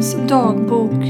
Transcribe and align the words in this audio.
Hans 0.00 0.16
dagbok 0.28 1.02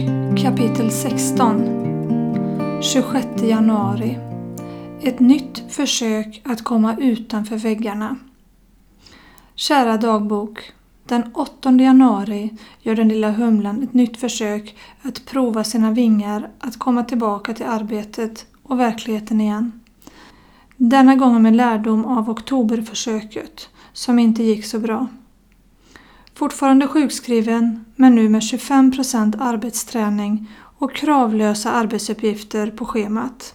kapitel 0.42 0.90
16 0.90 2.80
26 2.82 3.42
januari 3.42 4.18
Ett 5.02 5.20
nytt 5.20 5.72
försök 5.72 6.42
att 6.44 6.64
komma 6.64 6.96
utanför 6.96 7.56
väggarna. 7.56 8.16
Kära 9.54 9.96
dagbok. 9.96 10.72
Den 11.04 11.30
8 11.34 11.70
januari 11.70 12.50
gör 12.80 12.94
den 12.94 13.08
lilla 13.08 13.30
humlan 13.30 13.82
ett 13.82 13.94
nytt 13.94 14.16
försök 14.16 14.76
att 15.02 15.26
prova 15.26 15.64
sina 15.64 15.90
vingar 15.90 16.50
att 16.60 16.78
komma 16.78 17.04
tillbaka 17.04 17.54
till 17.54 17.66
arbetet 17.66 18.46
och 18.62 18.80
verkligheten 18.80 19.40
igen. 19.40 19.80
Denna 20.76 21.16
gång 21.16 21.42
med 21.42 21.56
lärdom 21.56 22.04
av 22.04 22.30
oktoberförsöket 22.30 23.68
som 23.92 24.18
inte 24.18 24.42
gick 24.42 24.64
så 24.64 24.78
bra. 24.78 25.06
Fortfarande 26.34 26.86
sjukskriven 26.86 27.84
men 27.96 28.14
nu 28.14 28.28
med 28.28 28.40
25% 28.40 29.36
arbetsträning 29.40 30.50
och 30.78 30.94
kravlösa 30.94 31.72
arbetsuppgifter 31.72 32.70
på 32.70 32.86
schemat. 32.86 33.54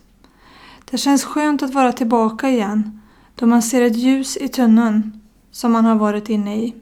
Det 0.92 0.98
känns 0.98 1.24
skönt 1.24 1.64
att 1.64 1.74
vara 1.74 1.92
tillbaka 1.92 2.50
igen 2.50 3.02
då 3.36 3.46
man 3.46 3.62
ser 3.62 3.82
ett 3.82 3.98
ljus 3.98 4.38
i 4.38 4.48
tunneln 4.48 5.22
som 5.52 5.72
man 5.72 5.86
har 5.86 5.96
varit 5.96 6.30
inne 6.30 6.56
i. 6.56 6.74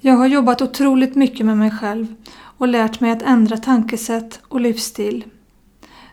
Jag 0.00 0.16
har 0.16 0.26
jobbat 0.26 0.62
otroligt 0.62 1.14
mycket 1.14 1.46
med 1.46 1.58
mig 1.58 1.70
själv 1.70 2.14
och 2.58 2.68
lärt 2.68 3.00
mig 3.00 3.10
att 3.10 3.22
ändra 3.22 3.56
tankesätt 3.56 4.40
och 4.48 4.60
livsstil. 4.60 5.24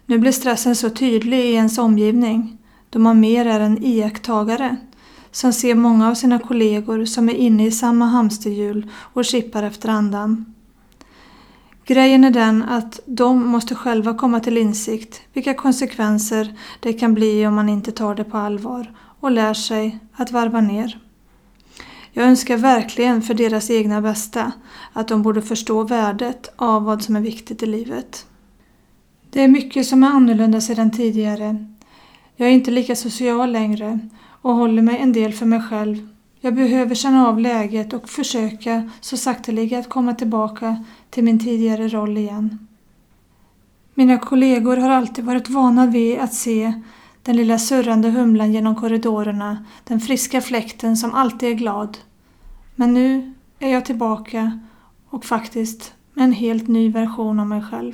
Nu 0.05 0.17
blir 0.17 0.31
stressen 0.31 0.75
så 0.75 0.89
tydlig 0.89 1.39
i 1.39 1.53
ens 1.53 1.77
omgivning 1.77 2.57
då 2.89 2.99
man 2.99 3.19
mer 3.19 3.45
är 3.45 3.59
en 3.59 3.83
iakttagare 3.83 4.77
som 5.31 5.53
ser 5.53 5.75
många 5.75 6.09
av 6.09 6.15
sina 6.15 6.39
kollegor 6.39 7.05
som 7.05 7.29
är 7.29 7.33
inne 7.33 7.65
i 7.65 7.71
samma 7.71 8.05
hamsterhjul 8.05 8.89
och 9.13 9.25
chippar 9.25 9.63
efter 9.63 9.89
andan. 9.89 10.53
Grejen 11.85 12.23
är 12.23 12.31
den 12.31 12.63
att 12.63 12.99
de 13.05 13.47
måste 13.47 13.75
själva 13.75 14.13
komma 14.13 14.39
till 14.39 14.57
insikt 14.57 15.21
vilka 15.33 15.53
konsekvenser 15.53 16.53
det 16.79 16.93
kan 16.93 17.13
bli 17.13 17.47
om 17.47 17.55
man 17.55 17.69
inte 17.69 17.91
tar 17.91 18.15
det 18.15 18.23
på 18.23 18.37
allvar 18.37 18.93
och 19.19 19.31
lär 19.31 19.53
sig 19.53 19.99
att 20.13 20.31
varva 20.31 20.61
ner. 20.61 20.99
Jag 22.11 22.25
önskar 22.25 22.57
verkligen 22.57 23.21
för 23.21 23.33
deras 23.33 23.69
egna 23.69 24.01
bästa 24.01 24.51
att 24.93 25.07
de 25.07 25.21
borde 25.21 25.41
förstå 25.41 25.83
värdet 25.83 26.53
av 26.55 26.83
vad 26.83 27.03
som 27.03 27.15
är 27.15 27.21
viktigt 27.21 27.63
i 27.63 27.65
livet. 27.65 28.25
Det 29.29 29.43
är 29.43 29.47
mycket 29.47 29.87
som 29.87 30.03
är 30.03 30.07
annorlunda 30.07 30.61
sedan 30.61 30.91
tidigare. 30.91 31.65
Jag 32.35 32.49
är 32.49 32.53
inte 32.53 32.71
lika 32.71 32.95
social 32.95 33.51
längre 33.51 33.99
och 34.41 34.55
håller 34.55 34.81
mig 34.81 34.97
en 34.97 35.13
del 35.13 35.33
för 35.33 35.45
mig 35.45 35.61
själv. 35.61 36.09
Jag 36.39 36.55
behöver 36.55 36.95
känna 36.95 37.27
av 37.27 37.39
läget 37.39 37.93
och 37.93 38.09
försöka 38.09 38.89
så 39.01 39.17
sakteliga 39.17 39.79
att 39.79 39.89
komma 39.89 40.13
tillbaka 40.13 40.83
till 41.09 41.23
min 41.23 41.39
tidigare 41.39 41.87
roll 41.87 42.17
igen. 42.17 42.67
Mina 43.93 44.17
kollegor 44.17 44.77
har 44.77 44.89
alltid 44.89 45.25
varit 45.25 45.49
vana 45.49 45.85
vid 45.85 46.19
att 46.19 46.33
se 46.33 46.81
den 47.23 47.35
lilla 47.35 47.59
surrande 47.59 48.09
humlan 48.09 48.53
genom 48.53 48.75
korridorerna, 48.75 49.65
den 49.83 49.99
friska 49.99 50.41
fläkten 50.41 50.97
som 50.97 51.13
alltid 51.13 51.49
är 51.49 51.53
glad. 51.53 51.97
Men 52.75 52.93
nu 52.93 53.33
är 53.59 53.69
jag 53.69 53.85
tillbaka 53.85 54.59
och 55.09 55.25
faktiskt 55.25 55.93
med 56.13 56.23
en 56.23 56.33
helt 56.33 56.67
ny 56.67 56.91
version 56.91 57.39
av 57.39 57.47
mig 57.47 57.61
själv. 57.61 57.93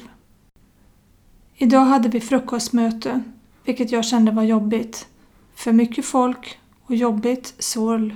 Idag 1.55 1.85
hade 1.85 2.09
vi 2.09 2.21
frukostmöte, 2.21 3.23
vilket 3.63 3.91
jag 3.91 4.05
kände 4.05 4.31
var 4.31 4.43
jobbigt. 4.43 5.07
För 5.55 5.71
mycket 5.71 6.05
folk 6.05 6.59
och 6.85 6.95
jobbigt 6.95 7.53
sorl 7.59 8.13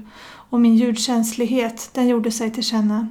och 0.50 0.62
min 0.62 0.76
ljudkänslighet 0.76 1.90
den 1.94 2.08
gjorde 2.08 2.32
sig 2.32 2.52
till 2.52 2.64
känna. 2.64 3.08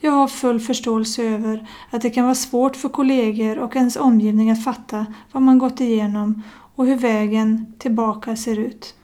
Jag 0.00 0.12
har 0.12 0.28
full 0.28 0.60
förståelse 0.60 1.22
över 1.22 1.68
att 1.90 2.02
det 2.02 2.10
kan 2.10 2.24
vara 2.24 2.34
svårt 2.34 2.76
för 2.76 2.88
kollegor 2.88 3.58
och 3.58 3.76
ens 3.76 3.96
omgivning 3.96 4.50
att 4.50 4.64
fatta 4.64 5.06
vad 5.32 5.42
man 5.42 5.58
gått 5.58 5.80
igenom 5.80 6.42
och 6.74 6.86
hur 6.86 6.96
vägen 6.96 7.74
tillbaka 7.78 8.36
ser 8.36 8.58
ut. 8.58 8.94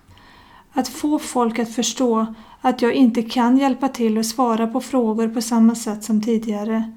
Att 0.73 0.89
få 0.89 1.19
folk 1.19 1.59
att 1.59 1.75
förstå 1.75 2.35
att 2.61 2.83
jag 2.83 2.93
inte 2.93 3.23
kan 3.23 3.59
hjälpa 3.59 3.89
till 3.89 4.19
och 4.19 4.27
svara 4.27 4.67
på 4.67 4.81
frågor 4.81 5.29
på 5.29 5.41
samma 5.41 5.75
sätt 5.75 6.05
som 6.05 6.23
tidigare. 6.23 6.93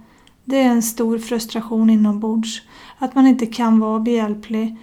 Det 0.45 0.57
är 0.57 0.69
en 0.69 0.83
stor 0.83 1.19
frustration 1.19 1.89
inombords, 1.89 2.61
att 2.97 3.15
man 3.15 3.27
inte 3.27 3.45
kan 3.45 3.79
vara 3.79 3.99
behjälplig 3.99 4.77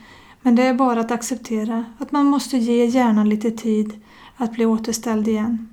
men 0.45 0.55
det 0.55 0.63
är 0.63 0.75
bara 0.75 1.01
att 1.01 1.11
acceptera 1.11 1.85
att 1.99 2.13
man 2.13 2.27
måste 2.27 2.57
ge 2.59 2.85
hjärnan 2.85 3.29
lite 3.29 3.51
tid 3.51 4.03
att 4.37 4.53
bli 4.53 4.67
återställd 4.67 5.29
igen. 5.29 5.69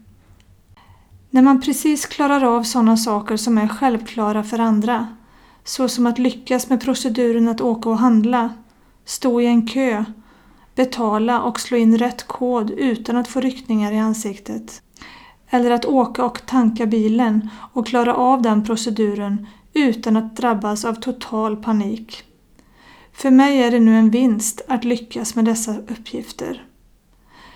När 1.30 1.42
man 1.42 1.62
precis 1.62 2.06
klarar 2.06 2.44
av 2.44 2.64
sådana 2.64 2.98
saker 2.98 3.38
som 3.38 3.58
är 3.58 3.68
självklara 3.68 4.44
för 4.44 4.60
andra, 4.60 5.08
såsom 5.64 6.06
att 6.06 6.20
lyckas 6.20 6.70
med 6.70 6.82
proceduren 6.82 7.48
att 7.48 7.62
åka 7.62 7.90
och 7.90 7.98
handla, 7.98 8.50
stå 9.06 9.42
i 9.42 9.46
en 9.46 9.68
kö, 9.68 10.06
betala 10.76 11.42
och 11.42 11.60
slå 11.60 11.78
in 11.78 11.98
rätt 11.98 12.28
kod 12.28 12.72
utan 12.72 13.18
att 13.18 13.28
få 13.28 13.40
ryckningar 13.40 13.92
i 13.92 14.00
ansiktet. 14.00 14.82
Eller 15.50 15.72
att 15.72 15.86
åka 15.86 16.26
och 16.26 16.46
tanka 16.46 16.86
bilen 16.86 17.50
och 17.74 17.88
klara 17.88 18.16
av 18.16 18.42
den 18.42 18.64
proceduren 18.66 19.48
utan 19.74 20.18
att 20.18 20.36
drabbas 20.36 20.86
av 20.86 20.94
total 20.94 21.58
panik. 21.58 22.31
För 23.22 23.32
mig 23.32 23.64
är 23.64 23.72
det 23.72 23.80
nu 23.80 23.96
en 23.96 24.10
vinst 24.10 24.62
att 24.68 24.84
lyckas 24.84 25.36
med 25.36 25.46
dessa 25.46 25.78
uppgifter. 25.78 26.66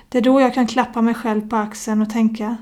Det 0.09 0.18
är 0.18 0.22
då 0.22 0.42
jag 0.42 0.53
kan 0.53 0.68
klappa 0.68 1.02
mig 1.02 1.14
själv 1.14 1.50
på 1.50 1.56
axeln 1.56 2.02
och 2.02 2.09
tänka 2.09 2.58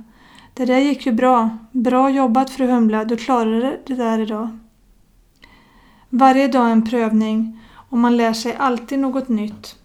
Det 0.54 0.66
där 0.66 0.80
gick 0.80 1.06
ju 1.06 1.12
bra. 1.12 1.58
Bra 1.72 2.10
jobbat 2.10 2.50
fru 2.50 2.68
Humla, 2.68 3.06
du 3.06 3.18
klarade 3.18 3.80
det 3.86 3.96
där 3.96 4.20
idag. 4.20 4.58
Varje 6.10 6.48
dag 6.48 6.72
en 6.72 6.90
prövning 6.90 7.60
och 7.90 7.98
man 7.98 8.18
lär 8.18 8.34
sig 8.34 8.56
alltid 8.56 9.00
något 9.00 9.30
nytt. 9.30 9.76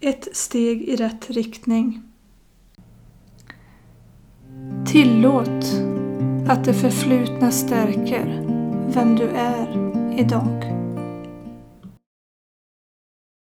Ett 0.00 0.36
steg 0.36 0.82
i 0.82 0.96
rätt 0.96 1.30
riktning. 1.30 2.02
Tillåt 4.86 5.64
att 6.48 6.64
det 6.64 6.74
förflutna 6.74 7.50
stärker 7.50 8.42
vem 8.94 9.16
du 9.16 9.28
är 9.28 9.68
idag. 10.20 10.73